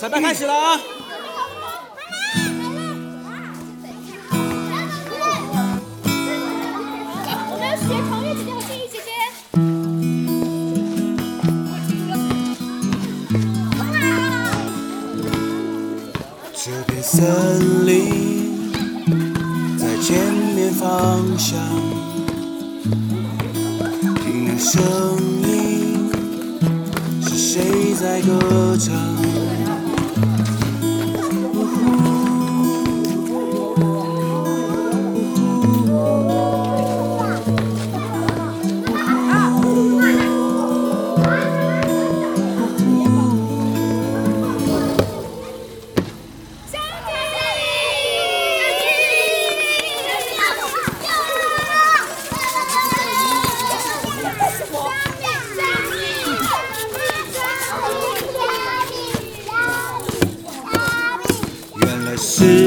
[0.00, 0.80] 彩排开始了啊！
[7.50, 9.10] 我们要学长月姐姐和静怡姐姐。
[16.54, 17.92] 这片森林
[19.76, 21.60] 在前面方向，
[24.24, 24.80] 听那声
[25.42, 26.10] 音
[27.22, 28.96] 是谁在歌唱？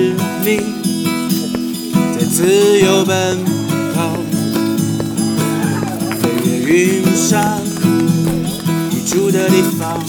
[0.03, 0.11] 是
[0.43, 0.57] 你
[2.13, 3.39] 在自由奔
[3.95, 4.17] 跑，
[6.19, 6.23] 飞
[6.65, 7.61] 越云山
[8.89, 10.03] 你住的地方。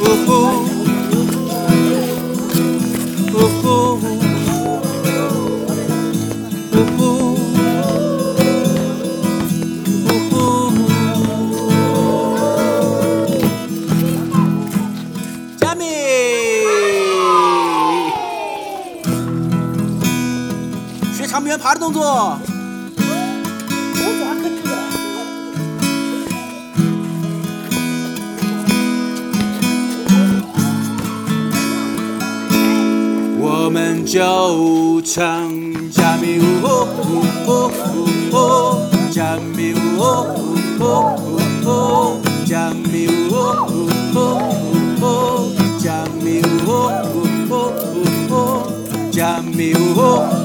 [0.00, 0.67] 呜呼，
[21.28, 22.38] 长臂猿爬的动作。
[33.40, 35.50] 我们就唱
[35.92, 36.42] 加米呜，
[39.12, 39.98] 加米呜
[40.32, 44.24] 呼呼呼呼，加米呜呼呼呼
[44.98, 46.72] 呼，加米呜，
[49.10, 50.37] 加米呜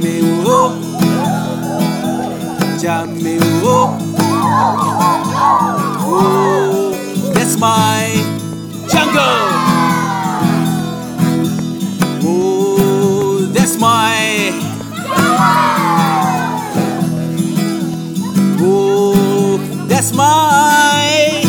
[0.00, 0.72] Jamé oh
[2.80, 3.98] Jamé oh
[7.34, 8.06] That's my
[8.88, 9.48] jungle.
[12.24, 14.50] Oh That's my
[18.62, 21.42] Oh That's my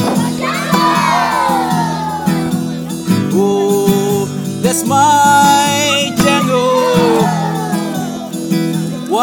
[3.33, 4.27] Oh
[4.61, 5.60] That's my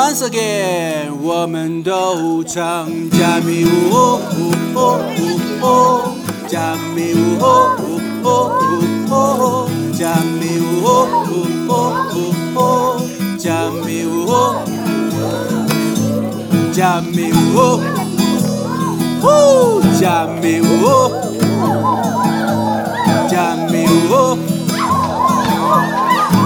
[0.00, 5.00] Once again，我们都唱加密舞，哦哦哦
[5.60, 6.14] 哦哦，
[6.47, 7.44] 加密舞，哦
[7.82, 8.26] 哦哦
[9.10, 11.32] 哦哦，加密舞，哦哦
[11.66, 11.75] 哦
[12.54, 12.62] 哦哦，
[13.37, 14.31] 加密舞，
[16.72, 17.81] 加密舞，
[19.20, 21.10] 呼，加密舞，
[23.28, 24.38] 加密舞，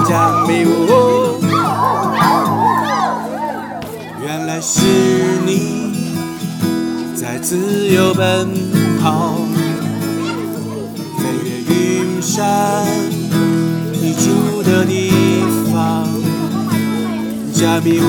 [0.08, 1.01] 加密舞。
[4.24, 4.80] 原来是
[5.44, 5.92] 你
[7.12, 8.48] 在自由奔
[9.02, 9.34] 跑，
[11.18, 12.86] 飞越云山，
[13.90, 15.10] 你住的地
[15.72, 16.06] 方。
[17.52, 18.04] 加密舞，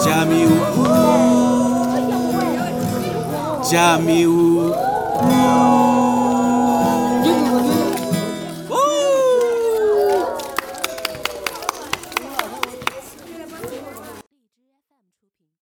[0.00, 0.48] 加密舞，
[3.62, 4.74] 加密舞。